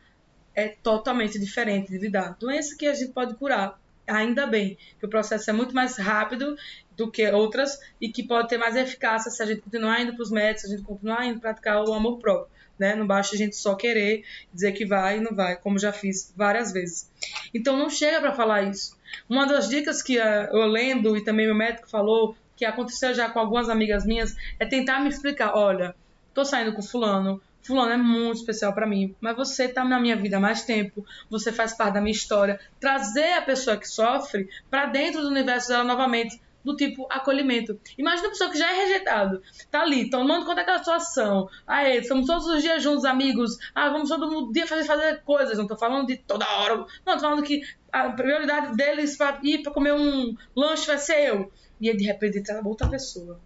é 0.54 0.70
totalmente 0.70 1.40
diferente 1.40 1.90
de 1.92 1.98
lidar. 1.98 2.38
Doença 2.40 2.76
que 2.78 2.88
a 2.88 2.94
gente 2.94 3.12
pode 3.12 3.36
curar, 3.36 3.80
ainda 4.08 4.46
bem, 4.48 4.78
que 5.00 5.06
o 5.06 5.10
processo 5.10 5.50
é 5.50 5.54
muito 5.54 5.74
mais 5.74 5.98
rápido 5.98 6.56
do 6.96 7.12
que 7.12 7.30
outras 7.32 7.80
e 8.00 8.10
que 8.10 8.24
pode 8.24 8.48
ter 8.48 8.58
mais 8.58 8.76
eficácia 8.76 9.30
se 9.30 9.42
a 9.44 9.46
gente 9.46 9.62
continuar 9.62 10.02
indo 10.02 10.14
para 10.14 10.24
os 10.24 10.32
médicos, 10.32 10.62
se 10.62 10.68
a 10.68 10.78
gente 10.78 10.86
continuar 10.86 11.26
indo 11.26 11.40
praticar 11.40 11.84
o 11.84 11.94
amor 11.94 12.20
próprio. 12.20 12.54
Né? 12.78 12.94
Não 12.94 13.08
basta 13.08 13.36
a 13.36 13.38
gente 13.38 13.56
só 13.56 13.74
querer 13.76 14.24
dizer 14.54 14.74
que 14.74 14.86
vai 14.86 15.18
e 15.18 15.22
não 15.22 15.34
vai, 15.34 15.56
como 15.56 15.80
já 15.80 15.92
fiz 15.92 16.34
várias 16.36 16.72
vezes. 16.72 17.10
Então 17.54 17.78
não 17.78 17.90
chega 17.90 18.20
para 18.20 18.34
falar 18.34 18.64
isso. 18.64 18.98
Uma 19.30 19.46
das 19.46 19.70
dicas 19.70 20.02
que 20.02 20.18
uh, 20.18 20.48
eu 20.52 20.66
lendo 20.66 21.16
e 21.16 21.24
também 21.24 21.46
meu 21.46 21.56
médico 21.56 21.90
falou, 21.90 22.36
que 22.56 22.66
aconteceu 22.66 23.14
já 23.14 23.30
com 23.30 23.40
algumas 23.40 23.70
amigas 23.70 24.06
minhas, 24.06 24.36
é 24.60 24.66
tentar 24.66 25.00
me 25.00 25.10
explicar, 25.10 25.56
olha, 25.56 25.96
tô 26.36 26.46
saindo 26.46 26.74
com 26.74 26.84
fulano, 26.84 27.42
Fulano 27.66 27.94
é 27.94 27.98
muito 27.98 28.38
especial 28.38 28.74
para 28.74 28.86
mim, 28.86 29.16
mas 29.20 29.36
você 29.36 29.68
tá 29.68 29.84
na 29.84 30.00
minha 30.00 30.16
vida 30.16 30.38
há 30.38 30.40
mais 30.40 30.64
tempo, 30.64 31.04
você 31.32 31.52
faz 31.52 31.74
parte 31.74 31.96
da 31.96 32.02
minha 32.02 32.12
história. 32.12 32.60
Trazer 32.80 33.34
a 33.34 33.42
pessoa 33.42 33.76
que 33.76 33.88
sofre 33.88 34.48
para 34.70 34.86
dentro 34.86 35.22
do 35.22 35.30
universo 35.30 35.70
dela 35.70 35.84
novamente, 35.84 36.40
do 36.64 36.76
tipo 36.76 37.08
acolhimento. 37.10 37.80
Imagina 37.98 38.28
a 38.28 38.32
pessoa 38.32 38.52
que 38.52 38.60
já 38.60 38.72
é 38.72 38.84
rejeitado, 38.84 39.42
tá 39.72 39.82
ali, 39.82 40.12
tomando 40.12 40.46
conta 40.46 40.58
daquela 40.58 40.78
situação. 40.78 41.50
Aí, 41.66 41.98
estamos 41.98 42.28
todos 42.28 42.46
os 42.46 42.62
dias 42.62 42.84
juntos, 42.84 43.04
amigos. 43.04 43.58
Ah, 43.74 43.90
vamos 43.90 44.10
todo 44.10 44.52
dia 44.52 44.68
fazer, 44.68 44.84
fazer 44.84 45.24
coisas. 45.24 45.58
Não 45.58 45.66
tô 45.66 45.76
falando 45.76 46.06
de 46.06 46.18
toda 46.18 46.48
hora. 46.48 46.86
Não, 47.04 47.14
tô 47.16 47.20
falando 47.20 47.42
que 47.42 47.64
a 47.92 48.12
prioridade 48.12 48.76
deles 48.76 49.18
para 49.18 49.40
ir 49.42 49.64
para 49.64 49.72
comer 49.72 49.94
um 49.94 50.36
lanche 50.56 50.86
vai 50.86 51.00
ser 51.00 51.30
eu. 51.30 51.52
E 51.82 51.90
aí, 51.90 51.98
de 51.98 52.04
repente, 52.04 52.38
entra 52.38 52.62
outra 52.64 52.88
pessoa. 52.88 53.40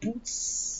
Putz 0.00 0.72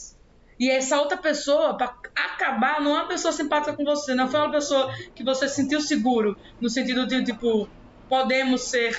e 0.62 0.70
essa 0.70 1.00
outra 1.00 1.16
pessoa, 1.16 1.76
para 1.76 1.92
acabar, 2.14 2.80
não 2.80 2.92
é 2.92 3.00
uma 3.00 3.08
pessoa 3.08 3.32
simpática 3.32 3.74
com 3.74 3.84
você, 3.84 4.14
não 4.14 4.28
foi 4.28 4.38
uma 4.38 4.52
pessoa 4.52 4.94
que 5.12 5.24
você 5.24 5.48
sentiu 5.48 5.80
seguro, 5.80 6.36
no 6.60 6.70
sentido 6.70 7.04
de, 7.04 7.24
tipo, 7.24 7.68
podemos 8.08 8.60
ser. 8.60 8.96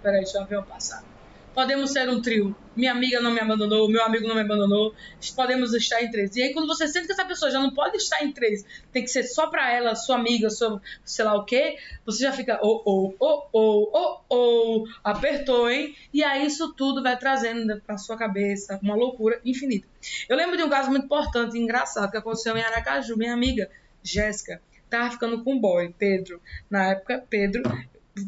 Peraí, 0.00 0.22
deixa 0.22 0.38
eu 0.38 0.46
ver 0.46 0.58
o 0.58 0.62
passado 0.62 1.13
podemos 1.54 1.92
ser 1.92 2.08
um 2.08 2.20
trio. 2.20 2.54
Minha 2.76 2.90
amiga 2.90 3.20
não 3.20 3.30
me 3.30 3.40
abandonou, 3.40 3.88
meu 3.88 4.02
amigo 4.02 4.26
não 4.26 4.34
me 4.34 4.40
abandonou, 4.40 4.92
podemos 5.36 5.72
estar 5.72 6.02
em 6.02 6.10
três. 6.10 6.34
E 6.34 6.42
aí, 6.42 6.52
quando 6.52 6.66
você 6.66 6.88
sente 6.88 7.06
que 7.06 7.12
essa 7.12 7.24
pessoa 7.24 7.50
já 7.50 7.60
não 7.60 7.72
pode 7.72 7.96
estar 7.96 8.22
em 8.24 8.32
três, 8.32 8.64
tem 8.92 9.04
que 9.04 9.08
ser 9.08 9.22
só 9.22 9.46
pra 9.46 9.72
ela, 9.72 9.94
sua 9.94 10.16
amiga, 10.16 10.50
sua, 10.50 10.82
sei 11.04 11.24
lá 11.24 11.36
o 11.36 11.44
quê, 11.44 11.76
você 12.04 12.24
já 12.24 12.32
fica, 12.32 12.58
oh, 12.60 12.82
oh, 12.84 13.14
oh, 13.20 13.48
oh, 13.52 13.90
oh, 13.92 14.20
oh, 14.28 14.84
apertou, 15.04 15.70
hein? 15.70 15.94
E 16.12 16.24
aí, 16.24 16.44
isso 16.46 16.74
tudo 16.74 17.02
vai 17.02 17.16
trazendo 17.16 17.80
pra 17.86 17.96
sua 17.96 18.16
cabeça 18.16 18.78
uma 18.82 18.96
loucura 18.96 19.40
infinita. 19.44 19.86
Eu 20.28 20.36
lembro 20.36 20.56
de 20.56 20.64
um 20.64 20.68
caso 20.68 20.90
muito 20.90 21.04
importante 21.04 21.56
e 21.56 21.60
engraçado 21.60 22.10
que 22.10 22.16
aconteceu 22.16 22.56
em 22.56 22.62
Aracaju. 22.62 23.16
Minha 23.16 23.32
amiga, 23.32 23.70
Jéssica, 24.02 24.60
tava 24.90 25.12
ficando 25.12 25.44
com 25.44 25.54
um 25.54 25.60
boy, 25.60 25.94
Pedro. 25.96 26.40
Na 26.68 26.90
época, 26.90 27.24
Pedro 27.30 27.62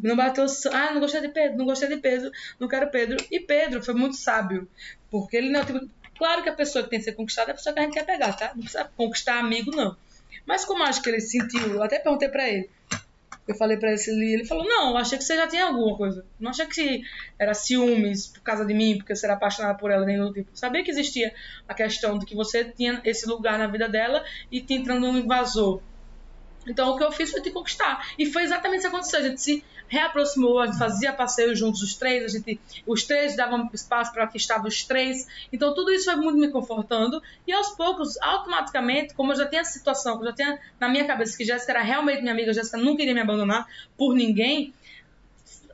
não 0.03 0.17
bateu. 0.17 0.47
Ah, 0.73 0.93
não 0.93 1.01
gostei 1.01 1.21
de 1.21 1.29
Pedro, 1.29 1.59
não 1.59 1.65
gostei 1.65 1.89
de 1.89 1.97
Pedro, 1.99 2.31
não 2.59 2.69
quero 2.69 2.91
Pedro. 2.91 3.17
E 3.31 3.41
Pedro 3.41 3.83
foi 3.83 3.95
muito 3.95 4.17
sábio. 4.17 4.69
Porque 5.11 5.37
ele 5.37 5.51
não. 5.51 5.65
Tipo, 5.65 5.89
claro 6.19 6.43
que 6.43 6.49
a 6.49 6.55
pessoa 6.55 6.85
que 6.85 6.91
tem 6.91 6.99
que 6.99 7.05
ser 7.05 7.13
conquistada 7.13 7.51
é 7.51 7.53
a 7.53 7.55
pessoa 7.55 7.73
que 7.73 7.81
a 7.81 7.83
gente 7.83 7.95
quer 7.95 8.05
pegar, 8.05 8.33
tá? 8.33 8.53
Não 8.55 8.63
precisa 8.63 8.85
conquistar 8.97 9.39
amigo, 9.39 9.71
não. 9.71 9.97
Mas 10.45 10.65
como 10.65 10.83
acho 10.83 11.03
que 11.03 11.09
ele 11.09 11.21
sentiu, 11.21 11.75
eu 11.75 11.83
até 11.83 11.99
perguntei 11.99 12.29
pra 12.29 12.49
ele. 12.49 12.69
Eu 13.47 13.55
falei 13.55 13.77
pra 13.77 13.93
ele, 13.93 14.33
ele 14.33 14.45
falou: 14.45 14.65
Não, 14.65 14.97
achei 14.97 15.17
que 15.17 15.25
você 15.25 15.37
já 15.37 15.47
tinha 15.47 15.67
alguma 15.67 15.97
coisa. 15.97 16.25
Não 16.39 16.51
achei 16.51 16.67
que 16.67 17.03
era 17.39 17.55
ciúmes 17.55 18.27
por 18.27 18.41
causa 18.41 18.65
de 18.65 18.75
mim, 18.75 18.97
porque 18.97 19.15
você 19.15 19.27
era 19.27 19.35
apaixonada 19.35 19.79
por 19.79 19.91
ela, 19.91 20.05
nem 20.05 20.19
do 20.19 20.33
tipo. 20.33 20.51
Sabia 20.53 20.83
que 20.83 20.91
existia 20.91 21.33
a 21.69 21.75
questão 21.75 22.19
de 22.19 22.27
que 22.27 22.35
você 22.35 22.65
tinha 22.65 23.01
esse 23.05 23.27
lugar 23.27 23.57
na 23.57 23.69
vida 23.69 23.89
dela 23.89 24.25
e 24.51 24.61
tinha 24.61 24.81
entrando 24.81 25.07
um 25.07 25.17
invasor. 25.17 25.81
Então 26.67 26.91
o 26.91 26.97
que 26.97 27.05
eu 27.05 27.13
fiz 27.13 27.31
foi 27.31 27.41
te 27.41 27.51
conquistar. 27.51 28.09
E 28.19 28.27
foi 28.27 28.43
exatamente 28.43 28.81
isso 28.81 28.91
que 28.91 28.95
aconteceu. 28.95 29.21
A 29.21 29.23
gente 29.23 29.41
se 29.41 29.65
reaproximou, 29.89 30.59
a 30.59 30.67
gente 30.67 30.79
fazia 30.79 31.13
passeio 31.13 31.55
juntos 31.55 31.81
os 31.83 31.95
três, 31.95 32.25
a 32.25 32.29
gente, 32.29 32.61
os 32.87 33.05
três 33.05 33.37
davam 33.37 33.71
espaço 33.73 34.13
para 34.13 34.27
que 34.27 34.37
estavam 34.37 34.67
os 34.67 34.83
três. 34.85 35.29
Então 35.53 35.75
tudo 35.75 35.93
isso 35.93 36.07
foi 36.07 36.17
muito 36.17 36.39
me 36.39 36.49
confortando. 36.49 37.23
E 37.47 37.53
aos 37.53 37.71
poucos, 37.71 38.21
automaticamente, 38.21 39.15
como 39.15 39.33
eu 39.33 39.37
já 39.37 39.47
tinha 39.47 39.61
a 39.61 39.65
situação, 39.65 40.19
eu 40.19 40.25
já 40.25 40.33
tinha 40.33 40.59
na 40.81 40.89
minha 40.89 41.07
cabeça 41.07 41.37
que 41.37 41.45
Jéssica 41.45 41.73
era 41.73 41.83
realmente 41.83 42.21
minha 42.21 42.33
amiga, 42.33 42.53
Jéssica 42.53 42.77
nunca 42.77 43.03
iria 43.03 43.15
me 43.15 43.21
abandonar 43.21 43.67
por 43.97 44.15
ninguém, 44.15 44.75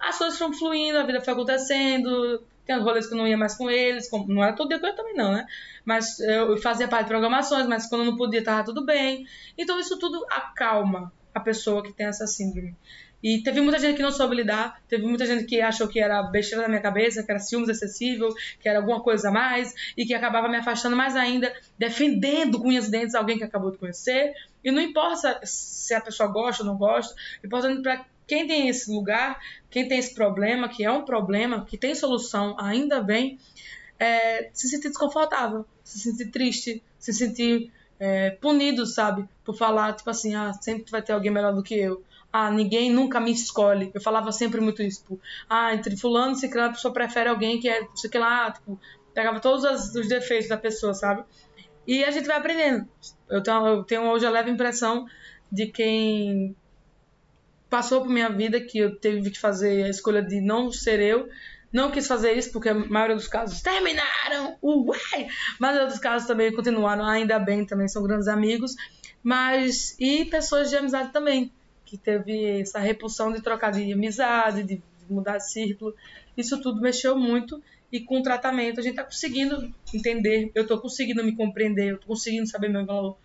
as 0.03 0.19
coisas 0.19 0.37
foram 0.37 0.53
fluindo, 0.53 0.99
a 0.99 1.05
vida 1.05 1.21
foi 1.21 1.33
acontecendo, 1.33 2.43
tem 2.65 2.77
os 2.77 2.83
rolês 2.83 3.07
que 3.07 3.15
eu 3.15 3.19
não 3.19 3.27
ia 3.27 3.37
mais 3.37 3.57
com 3.57 3.71
eles, 3.71 4.09
não 4.29 4.43
era 4.43 4.53
todo 4.53 4.69
dia 4.69 4.79
que 4.79 4.87
eu 4.87 4.95
também 4.95 5.15
não, 5.15 5.33
né? 5.33 5.47
Mas 5.85 6.21
eu 6.21 6.57
fazia 6.59 6.89
parte 6.89 7.05
de 7.05 7.09
programações, 7.11 7.67
mas 7.67 7.89
quando 7.89 8.05
não 8.05 8.17
podia, 8.17 8.43
tava 8.43 8.65
tudo 8.65 8.85
bem. 8.85 9.27
Então 9.59 9.81
isso 9.81 9.99
tudo 9.99 10.25
acalma 10.31 11.13
a 11.35 11.41
pessoa 11.41 11.83
que 11.83 11.93
tem 11.93 12.07
essa 12.07 12.27
síndrome. 12.27 12.77
E 13.23 13.41
teve 13.41 13.61
muita 13.61 13.79
gente 13.79 13.97
que 13.97 14.03
não 14.03 14.11
soube 14.11 14.35
lidar, 14.35 14.83
teve 14.89 15.07
muita 15.07 15.25
gente 15.25 15.45
que 15.45 15.61
achou 15.61 15.87
que 15.87 16.01
era 16.01 16.21
besteira 16.25 16.63
na 16.63 16.69
minha 16.69 16.81
cabeça, 16.81 17.23
que 17.23 17.31
era 17.31 17.39
ciúmes 17.39 17.69
excessivo, 17.69 18.35
que 18.61 18.69
era 18.69 18.81
alguma 18.81 19.01
coisa 19.01 19.29
a 19.29 19.33
mais, 19.33 19.73
e 19.97 20.05
que 20.05 20.13
acabava 20.13 20.49
me 20.49 20.57
afastando 20.57 20.97
mais 20.97 21.15
ainda, 21.15 21.53
defendendo 21.79 22.61
com 22.61 22.73
e 22.73 22.81
dentes 22.91 23.15
alguém 23.15 23.39
que 23.39 23.45
acabou 23.45 23.71
de 23.71 23.79
conhecer. 23.79 24.35
E 24.65 24.73
não 24.73 24.83
importa 24.83 25.41
se 25.45 25.95
a 25.95 26.01
pessoa 26.01 26.29
gosta 26.29 26.65
ou 26.65 26.69
não 26.69 26.77
gosta, 26.77 27.15
importante 27.45 27.81
para 27.81 28.05
quem 28.27 28.47
tem 28.47 28.69
esse 28.69 28.91
lugar, 28.91 29.41
quem 29.71 29.87
tem 29.89 29.99
esse 29.99 30.15
problema, 30.15 30.69
que 30.69 30.85
é 30.85 30.91
um 30.91 31.05
problema, 31.05 31.65
que 31.65 31.77
tem 31.77 31.95
solução, 31.95 32.57
ainda 32.59 33.01
bem, 33.01 33.39
é, 33.99 34.51
se 34.53 34.69
sentir 34.69 34.89
desconfortável, 34.89 35.65
se 35.83 35.99
sentir 35.99 36.31
triste, 36.31 36.83
se 36.99 37.13
sentir 37.13 37.73
é, 37.99 38.31
punido, 38.31 38.87
sabe? 38.87 39.29
Por 39.45 39.57
falar, 39.57 39.95
tipo 39.95 40.11
assim, 40.11 40.35
ah, 40.35 40.53
sempre 40.55 40.91
vai 40.91 41.03
ter 41.03 41.13
alguém 41.13 41.31
melhor 41.31 41.55
do 41.55 41.63
que 41.63 41.75
eu 41.75 42.03
ah, 42.33 42.51
ninguém 42.51 42.91
nunca 42.91 43.21
me 43.21 43.31
escolhe. 43.31 43.91
Eu 43.93 44.01
falava 44.01 44.33
sempre 44.33 44.61
muito 44.61 44.83
isso, 44.83 45.03
tipo, 45.03 45.21
ah, 45.49 45.75
entre 45.75 45.97
fulano 45.97 46.33
e 46.33 46.37
ciclano 46.37 46.71
a 46.71 46.73
pessoa 46.73 46.95
prefere 46.95 47.29
alguém 47.29 47.61
que 47.61 47.69
é, 47.69 47.87
sei 47.95 48.19
lá, 48.19 48.51
tipo, 48.51 48.81
pegava 49.13 49.39
todos 49.39 49.95
os 49.95 50.09
defeitos 50.09 50.49
da 50.49 50.57
pessoa, 50.57 50.95
sabe? 50.95 51.25
E 51.87 52.03
a 52.03 52.11
gente 52.11 52.27
vai 52.27 52.39
aprendendo. 52.39 52.89
Eu 53.29 53.43
tenho, 53.43 53.67
eu 53.67 53.85
tenho 53.85 54.03
hoje 54.05 54.25
a 54.25 54.31
leve 54.31 54.51
impressão 54.51 55.05
de 55.51 55.67
quem 55.67 56.57
passou 57.73 58.03
por 58.03 58.11
minha 58.11 58.29
vida 58.29 58.61
que 58.61 58.77
eu 58.77 58.97
teve 58.97 59.31
que 59.31 59.41
fazer 59.41 59.85
a 59.85 59.89
escolha 59.89 60.21
de 60.21 60.43
não 60.43 60.71
ser 60.71 61.01
eu. 61.01 61.31
Não 61.73 61.91
quis 61.91 62.07
fazer 62.07 62.35
isso 62.35 62.53
porque 62.53 62.69
a 62.69 62.75
maioria 62.75 63.17
dos 63.17 63.29
casos 63.29 63.63
terminaram, 63.63 64.59
uai! 64.63 65.27
Mas 65.59 65.81
outros 65.81 65.99
casos 65.99 66.29
também 66.29 66.53
continuaram, 66.53 67.03
ainda 67.07 67.39
bem, 67.39 67.65
também 67.65 67.89
são 67.89 68.03
grandes 68.03 68.29
amigos. 68.29 68.77
Mas, 69.23 69.97
e 69.99 70.27
pessoas 70.27 70.69
de 70.69 70.77
amizade 70.77 71.15
também 71.15 71.51
que 71.87 71.97
teve 71.97 72.61
essa 72.61 72.79
repulsão 72.79 73.33
de 73.33 73.41
trocar 73.41 73.73
de 73.73 73.91
amizade, 73.91 74.65
de 74.65 74.83
mudar 75.09 75.39
de 75.39 75.51
círculo. 75.51 75.95
Isso 76.37 76.61
tudo 76.61 76.79
mexeu 76.79 77.17
muito 77.17 77.63
e 77.91 78.01
com 78.01 78.19
o 78.19 78.23
tratamento 78.23 78.81
a 78.81 78.83
gente 78.83 78.93
está 78.93 79.05
conseguindo 79.05 79.73
entender, 79.95 80.53
eu 80.55 80.65
estou 80.65 80.79
conseguindo 80.79 81.25
me 81.25 81.35
compreender, 81.35 81.93
eu 81.93 81.95
estou 81.95 82.09
conseguindo 82.09 82.47
saber 82.47 82.69
meu 82.69 82.85
valor. 82.85 83.17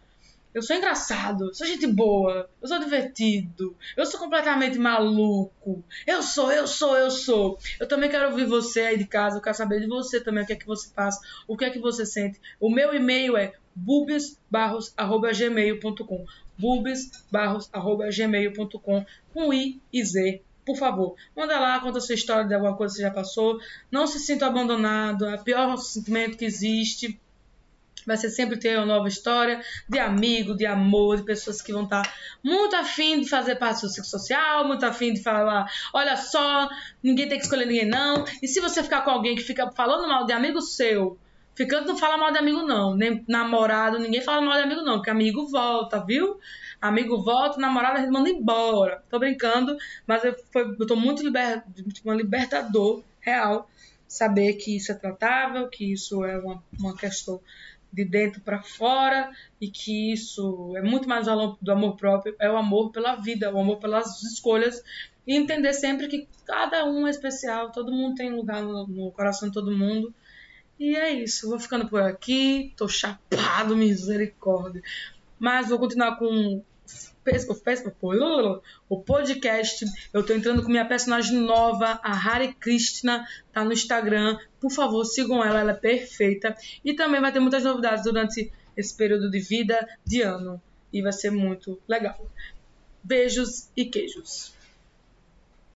Eu 0.58 0.62
sou 0.64 0.76
engraçado, 0.76 1.50
eu 1.50 1.54
sou 1.54 1.68
gente 1.68 1.86
boa, 1.86 2.50
eu 2.60 2.68
sou 2.68 2.80
divertido, 2.80 3.78
eu 3.96 4.04
sou 4.08 4.20
completamente 4.20 4.80
maluco. 4.80 5.84
Eu 6.08 6.24
sou, 6.24 6.52
eu 6.52 6.66
sou, 6.66 6.98
eu 6.98 7.12
sou. 7.12 7.60
Eu 7.80 7.88
também 7.88 8.10
quero 8.10 8.32
ouvir 8.32 8.48
você 8.48 8.80
aí 8.80 8.98
de 8.98 9.06
casa, 9.06 9.38
eu 9.38 9.42
quero 9.42 9.56
saber 9.56 9.80
de 9.80 9.86
você 9.86 10.20
também, 10.20 10.44
o 10.44 10.48
que 10.48 10.54
é 10.54 10.56
que 10.56 10.66
você 10.66 10.90
passa, 10.90 11.22
o 11.48 11.56
que 11.56 11.64
é 11.64 11.70
que 11.70 11.78
você 11.78 12.08
sente. 12.08 12.42
O 12.60 12.72
meu 12.72 12.92
e-mail 12.92 13.38
é 13.38 13.54
bulbesbarros.gmail.com 13.76 16.26
bulbesbarros.gmail.com 16.58 19.06
com 19.32 19.54
I 19.54 19.80
e 19.94 20.04
Z, 20.04 20.42
por 20.66 20.76
favor. 20.76 21.16
Manda 21.36 21.60
lá, 21.60 21.80
conta 21.80 22.00
a 22.00 22.02
sua 22.02 22.16
história 22.16 22.46
de 22.46 22.56
alguma 22.56 22.76
coisa 22.76 22.96
que 22.96 23.02
você 23.02 23.04
já 23.04 23.12
passou. 23.12 23.60
Não 23.92 24.08
se 24.08 24.20
sinta 24.20 24.48
abandonado, 24.48 25.28
é 25.28 25.36
o 25.36 25.44
pior 25.44 25.78
sentimento 25.78 26.36
que 26.36 26.46
existe 26.46 27.22
vai 28.08 28.18
ser 28.18 28.30
sempre 28.30 28.58
ter 28.58 28.78
uma 28.78 28.86
nova 28.86 29.08
história 29.08 29.62
de 29.88 30.00
amigo, 30.00 30.56
de 30.56 30.66
amor, 30.66 31.18
de 31.18 31.24
pessoas 31.24 31.62
que 31.62 31.74
vão 31.74 31.84
estar 31.84 32.02
muito 32.44 32.76
afim 32.76 33.20
de 33.20 33.30
fazer 33.30 33.56
parte 33.56 33.82
do 33.82 33.90
ciclo 33.90 34.10
social, 34.10 34.66
muito 34.66 34.86
afim 34.86 35.14
de 35.14 35.22
falar, 35.22 35.70
olha 35.94 36.16
só, 36.16 36.70
ninguém 37.04 37.28
tem 37.28 37.38
que 37.38 37.44
escolher 37.44 37.66
ninguém 37.66 37.86
não. 37.86 38.24
E 38.42 38.48
se 38.48 38.62
você 38.62 38.82
ficar 38.82 39.02
com 39.02 39.12
alguém 39.12 39.36
que 39.36 39.44
fica 39.44 39.70
falando 39.72 40.08
mal 40.08 40.26
de 40.26 40.32
amigo 40.32 40.62
seu, 40.62 41.20
Ficando 41.58 41.88
não 41.88 41.98
fala 41.98 42.20
mal 42.20 42.32
de 42.32 42.38
amigo, 42.38 42.62
não. 42.62 42.96
Nem 42.96 43.26
namorado, 43.28 43.98
ninguém 43.98 44.22
fala 44.22 44.44
mal 44.44 44.58
de 44.58 44.64
amigo, 44.64 44.84
não. 44.84 44.98
Porque 44.98 45.10
amigo 45.10 45.48
volta, 45.48 46.06
viu? 46.06 46.40
Amigo 46.80 47.24
volta, 47.24 47.60
namorado 47.60 47.98
a 47.98 48.02
gente 48.02 48.12
manda 48.12 48.30
embora. 48.30 49.04
Tô 49.10 49.18
brincando, 49.18 49.76
mas 50.06 50.24
eu, 50.24 50.36
foi, 50.54 50.76
eu 50.80 50.86
tô 50.86 50.96
muito 50.96 51.24
liber, 51.24 51.64
uma 52.06 52.14
libertador 52.14 53.04
real 53.20 53.68
saber 54.08 54.54
que 54.54 54.78
isso 54.78 54.92
é 54.92 54.96
tratável, 54.96 55.68
que 55.68 55.92
isso 55.92 56.24
é 56.24 56.38
uma, 56.38 56.64
uma 56.80 56.96
questão 56.96 57.42
de 57.92 58.06
dentro 58.06 58.42
para 58.42 58.62
fora 58.62 59.32
e 59.60 59.70
que 59.70 60.14
isso 60.14 60.74
é 60.76 60.82
muito 60.82 61.08
mais 61.08 61.26
do 61.26 61.72
amor 61.72 61.96
próprio, 61.96 62.36
é 62.40 62.50
o 62.50 62.58
amor 62.58 62.92
pela 62.92 63.16
vida, 63.16 63.52
o 63.54 63.60
amor 63.60 63.78
pelas 63.78 64.22
escolhas 64.24 64.84
e 65.26 65.36
entender 65.36 65.74
sempre 65.74 66.08
que 66.08 66.28
cada 66.46 66.86
um 66.86 67.08
é 67.08 67.10
especial, 67.10 67.72
todo 67.72 67.92
mundo 67.92 68.16
tem 68.16 68.30
lugar 68.30 68.62
no, 68.62 68.88
no 68.88 69.12
coração 69.12 69.48
de 69.48 69.54
todo 69.54 69.76
mundo 69.76 70.14
e 70.80 70.96
é 70.96 71.12
isso, 71.12 71.50
vou 71.50 71.60
ficando 71.60 71.88
por 71.88 72.02
aqui, 72.02 72.72
tô 72.78 72.88
chapado, 72.88 73.76
misericórdia. 73.76 74.84
Mas 75.40 75.70
vou 75.70 75.80
continuar 75.80 76.18
com 76.18 76.64
o 78.90 79.02
podcast. 79.02 79.86
Eu 80.14 80.26
tô 80.26 80.34
entrando 80.34 80.64
com 80.64 80.70
minha 80.70 80.88
personagem 80.88 81.38
nova, 81.38 82.00
a 82.04 82.12
Hari 82.12 82.54
Krishna, 82.54 83.28
tá 83.52 83.64
no 83.64 83.74
Instagram. 83.74 84.38
Por 84.60 84.72
favor, 84.72 85.04
sigam 85.06 85.44
ela, 85.44 85.60
ela 85.60 85.72
é 85.72 85.76
perfeita. 85.76 86.56
E 86.84 86.94
também 86.94 87.22
vai 87.22 87.32
ter 87.32 87.40
muitas 87.40 87.64
novidades 87.64 88.04
durante 88.04 88.52
esse 88.76 88.96
período 88.96 89.30
de 89.30 89.40
vida 89.40 89.88
de 90.06 90.22
ano. 90.22 90.62
E 90.92 91.02
vai 91.02 91.12
ser 91.12 91.32
muito 91.32 91.80
legal. 91.88 92.32
Beijos 93.04 93.70
e 93.76 93.86
queijos. 93.86 94.57